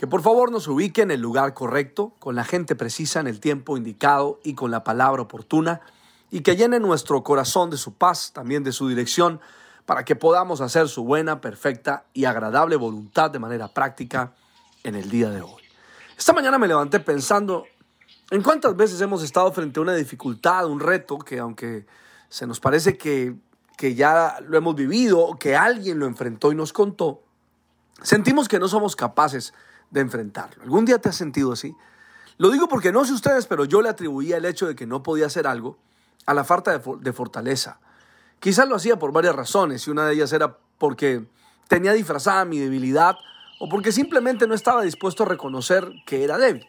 [0.00, 3.38] que por favor nos ubique en el lugar correcto, con la gente precisa en el
[3.38, 5.82] tiempo indicado y con la palabra oportuna,
[6.30, 9.42] y que llene nuestro corazón de su paz, también de su dirección,
[9.84, 14.32] para que podamos hacer su buena, perfecta y agradable voluntad de manera práctica
[14.84, 15.62] en el día de hoy.
[16.16, 17.66] Esta mañana me levanté pensando
[18.30, 21.84] en cuántas veces hemos estado frente a una dificultad, un reto, que aunque
[22.30, 23.34] se nos parece que,
[23.76, 27.22] que ya lo hemos vivido, que alguien lo enfrentó y nos contó,
[28.00, 29.52] sentimos que no somos capaces
[29.94, 30.62] enfrentarlo.
[30.62, 31.74] ¿Algún día te has sentido así?
[32.38, 35.02] Lo digo porque no sé ustedes, pero yo le atribuía el hecho de que no
[35.02, 35.78] podía hacer algo
[36.26, 37.80] a la falta de, fortaleza.
[38.38, 41.26] Quizás lo hacía por varias razones y una de ellas era porque
[41.68, 43.16] tenía disfrazada mi debilidad
[43.58, 46.66] o porque simplemente no estaba dispuesto a reconocer que era débil.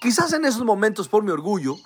[0.00, 1.76] Quizás en esos momentos por mi orgullo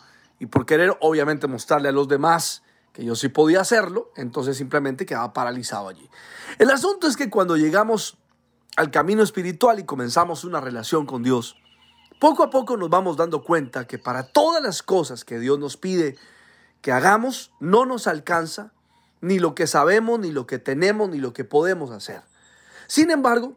[0.40, 2.62] y por querer obviamente mostrarle a los demás
[2.92, 6.08] que yo sí podía hacerlo, entonces simplemente quedaba paralizado allí.
[6.58, 8.18] El asunto es que cuando llegamos
[8.77, 11.56] al camino espiritual y comenzamos una relación con Dios,
[12.19, 15.77] poco a poco nos vamos dando cuenta que para todas las cosas que Dios nos
[15.77, 16.17] pide
[16.80, 18.72] que hagamos, no nos alcanza
[19.20, 22.22] ni lo que sabemos, ni lo que tenemos, ni lo que podemos hacer.
[22.86, 23.56] Sin embargo,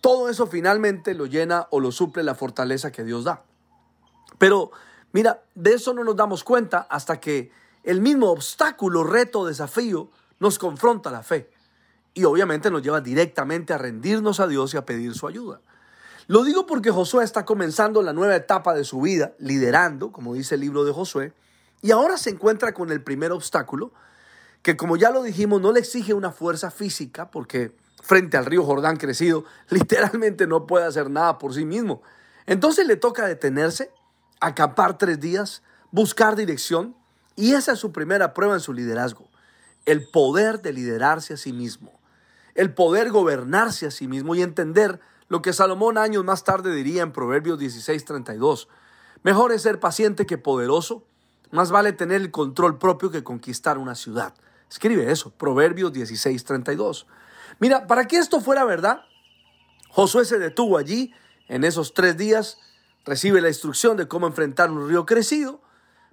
[0.00, 3.42] todo eso finalmente lo llena o lo suple la fortaleza que Dios da.
[4.38, 4.70] Pero
[5.12, 7.50] mira, de eso no nos damos cuenta hasta que
[7.82, 11.50] el mismo obstáculo, reto, desafío nos confronta la fe
[12.14, 15.60] y obviamente nos lleva directamente a rendirnos a Dios y a pedir su ayuda.
[16.26, 20.56] Lo digo porque Josué está comenzando la nueva etapa de su vida, liderando, como dice
[20.56, 21.32] el libro de Josué,
[21.80, 23.92] y ahora se encuentra con el primer obstáculo,
[24.62, 28.64] que como ya lo dijimos, no le exige una fuerza física, porque frente al río
[28.64, 32.02] Jordán crecido, literalmente no puede hacer nada por sí mismo.
[32.46, 33.90] Entonces le toca detenerse,
[34.40, 35.62] acampar tres días,
[35.92, 36.94] buscar dirección,
[37.36, 39.28] y esa es su primera prueba en su liderazgo,
[39.86, 41.97] el poder de liderarse a sí mismo
[42.58, 44.98] el poder gobernarse a sí mismo y entender
[45.28, 48.66] lo que Salomón años más tarde diría en Proverbios 16:32.
[49.22, 51.04] Mejor es ser paciente que poderoso,
[51.52, 54.34] más vale tener el control propio que conquistar una ciudad.
[54.68, 57.06] Escribe eso, Proverbios 16:32.
[57.60, 59.02] Mira, para que esto fuera verdad,
[59.88, 61.14] Josué se detuvo allí
[61.46, 62.58] en esos tres días,
[63.04, 65.60] recibe la instrucción de cómo enfrentar un río crecido.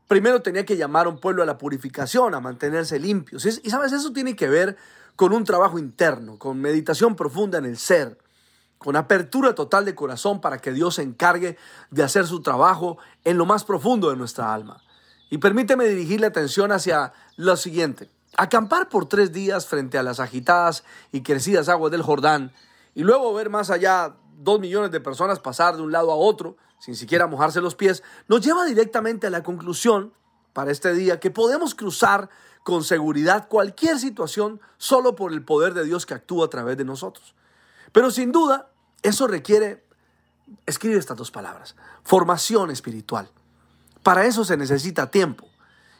[0.07, 3.45] Primero tenía que llamar a un pueblo a la purificación, a mantenerse limpios.
[3.45, 4.77] Y sabes, eso tiene que ver
[5.15, 8.19] con un trabajo interno, con meditación profunda en el ser,
[8.77, 11.57] con apertura total de corazón para que Dios se encargue
[11.89, 14.83] de hacer su trabajo en lo más profundo de nuestra alma.
[15.29, 18.09] Y permíteme dirigir la atención hacia lo siguiente.
[18.37, 22.51] Acampar por tres días frente a las agitadas y crecidas aguas del Jordán
[22.93, 26.57] y luego ver más allá dos millones de personas pasar de un lado a otro
[26.79, 30.13] sin siquiera mojarse los pies, nos lleva directamente a la conclusión
[30.53, 32.29] para este día que podemos cruzar
[32.63, 36.85] con seguridad cualquier situación solo por el poder de Dios que actúa a través de
[36.85, 37.35] nosotros.
[37.91, 38.69] Pero sin duda,
[39.01, 39.83] eso requiere,
[40.65, 43.29] escribe estas dos palabras, formación espiritual.
[44.03, 45.47] Para eso se necesita tiempo.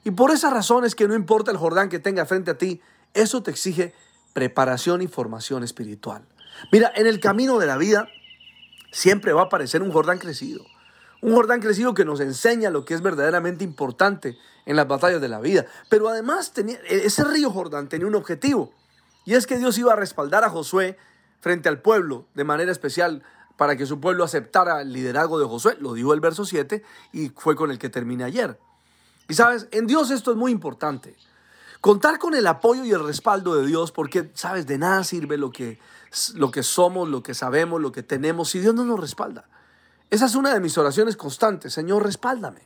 [0.03, 2.81] Y por esa razón es que no importa el Jordán que tenga frente a ti,
[3.13, 3.93] eso te exige
[4.33, 6.23] preparación y formación espiritual.
[6.71, 8.07] Mira, en el camino de la vida
[8.95, 10.65] siempre va a aparecer un Jordán crecido.
[11.21, 15.27] Un Jordán crecido que nos enseña lo que es verdaderamente importante en las batallas de
[15.27, 15.65] la vida.
[15.89, 18.71] Pero además tenía, ese río Jordán tenía un objetivo.
[19.25, 20.97] Y es que Dios iba a respaldar a Josué
[21.41, 23.21] frente al pueblo de manera especial
[23.57, 25.75] para que su pueblo aceptara el liderazgo de Josué.
[25.81, 26.81] Lo dijo el verso 7
[27.11, 28.57] y fue con el que terminé ayer.
[29.27, 31.17] Y sabes, en Dios esto es muy importante.
[31.85, 35.51] Contar con el apoyo y el respaldo de Dios, porque, sabes, de nada sirve lo
[35.51, 35.77] que,
[36.33, 39.47] lo que somos, lo que sabemos, lo que tenemos, si Dios no nos respalda.
[40.09, 41.73] Esa es una de mis oraciones constantes.
[41.73, 42.61] Señor, respáldame.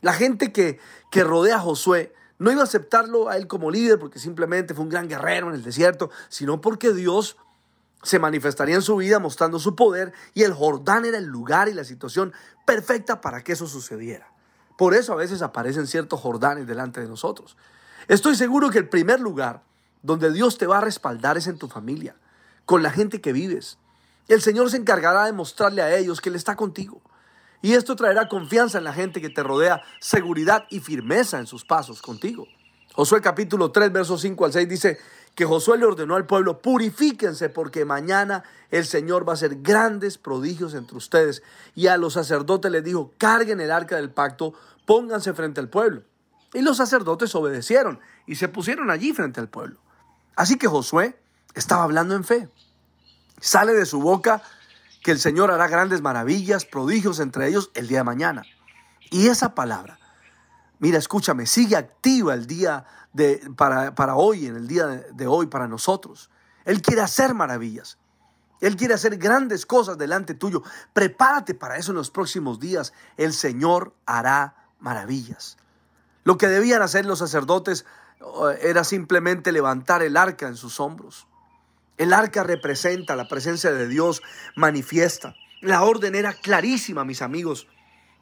[0.00, 0.80] La gente que,
[1.12, 4.82] que rodea a Josué no iba a aceptarlo a él como líder porque simplemente fue
[4.82, 7.36] un gran guerrero en el desierto, sino porque Dios
[8.02, 11.74] se manifestaría en su vida mostrando su poder y el Jordán era el lugar y
[11.74, 12.32] la situación
[12.66, 14.32] perfecta para que eso sucediera.
[14.76, 17.56] Por eso a veces aparecen ciertos Jordanes delante de nosotros.
[18.08, 19.62] Estoy seguro que el primer lugar
[20.02, 22.14] donde Dios te va a respaldar es en tu familia,
[22.66, 23.78] con la gente que vives,
[24.28, 27.02] el Señor se encargará de mostrarle a ellos que Él está contigo.
[27.60, 31.64] Y esto traerá confianza en la gente que te rodea, seguridad y firmeza en sus
[31.64, 32.46] pasos contigo.
[32.94, 34.98] Josué capítulo 3, versos 5 al 6 dice,
[35.34, 40.16] que Josué le ordenó al pueblo, purifíquense porque mañana el Señor va a hacer grandes
[40.16, 41.42] prodigios entre ustedes.
[41.74, 44.54] Y a los sacerdotes les dijo, carguen el arca del pacto,
[44.86, 46.02] pónganse frente al pueblo.
[46.54, 49.80] Y los sacerdotes obedecieron y se pusieron allí frente al pueblo.
[50.36, 51.20] Así que Josué
[51.54, 52.48] estaba hablando en fe.
[53.40, 54.40] Sale de su boca
[55.02, 58.42] que el Señor hará grandes maravillas, prodigios entre ellos el día de mañana.
[59.10, 59.98] Y esa palabra,
[60.78, 65.46] mira, escúchame, sigue activa el día de, para, para hoy, en el día de hoy,
[65.46, 66.30] para nosotros.
[66.64, 67.98] Él quiere hacer maravillas.
[68.60, 70.62] Él quiere hacer grandes cosas delante tuyo.
[70.92, 72.92] Prepárate para eso en los próximos días.
[73.16, 75.58] El Señor hará maravillas.
[76.24, 77.84] Lo que debían hacer los sacerdotes
[78.20, 81.28] eh, era simplemente levantar el arca en sus hombros.
[81.96, 84.22] El arca representa la presencia de Dios
[84.56, 85.36] manifiesta.
[85.60, 87.68] La orden era clarísima, mis amigos.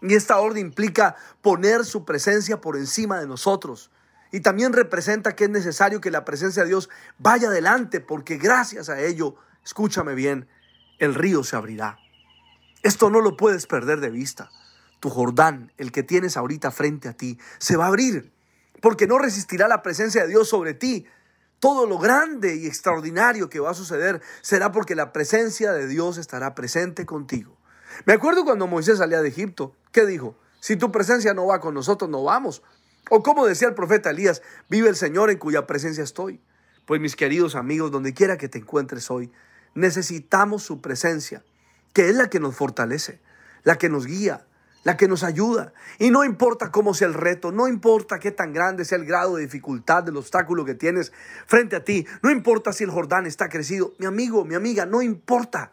[0.03, 3.91] Y esta orden implica poner su presencia por encima de nosotros.
[4.33, 8.89] Y también representa que es necesario que la presencia de Dios vaya adelante, porque gracias
[8.89, 10.49] a ello, escúchame bien,
[10.99, 11.99] el río se abrirá.
[12.83, 14.51] Esto no lo puedes perder de vista.
[15.03, 18.33] Tu Jordán, el que tienes ahorita frente a ti, se va a abrir,
[18.81, 21.09] porque no resistirá la presencia de Dios sobre ti.
[21.59, 26.19] Todo lo grande y extraordinario que va a suceder será porque la presencia de Dios
[26.19, 27.59] estará presente contigo.
[28.05, 30.39] Me acuerdo cuando Moisés salía de Egipto, ¿qué dijo?
[30.61, 32.63] Si tu presencia no va con nosotros, no vamos.
[33.11, 34.41] O como decía el profeta Elías,
[34.71, 36.41] vive el Señor en cuya presencia estoy.
[36.87, 39.33] Pues mis queridos amigos, donde quiera que te encuentres hoy,
[39.75, 41.43] necesitamos su presencia,
[41.93, 43.21] que es la que nos fortalece,
[43.65, 44.47] la que nos guía,
[44.85, 45.73] la que nos ayuda.
[45.99, 49.37] Y no importa cómo sea el reto, no importa qué tan grande sea el grado
[49.37, 51.13] de dificultad del obstáculo que tienes
[51.47, 55.03] frente a ti, no importa si el Jordán está crecido, mi amigo, mi amiga, no
[55.03, 55.73] importa.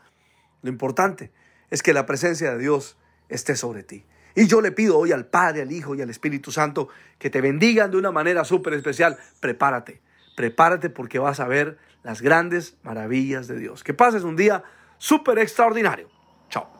[0.61, 1.31] Lo importante
[1.69, 2.97] es que la presencia de Dios
[3.29, 4.05] esté sobre ti.
[4.35, 7.41] Y yo le pido hoy al Padre, al Hijo y al Espíritu Santo que te
[7.41, 9.17] bendigan de una manera súper especial.
[9.39, 10.01] Prepárate,
[10.35, 13.83] prepárate porque vas a ver las grandes maravillas de Dios.
[13.83, 14.63] Que pases un día
[14.97, 16.09] súper extraordinario.
[16.49, 16.78] Chao.